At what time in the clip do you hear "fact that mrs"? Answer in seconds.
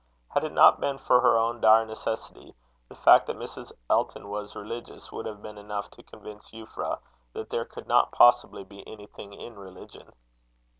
2.95-3.71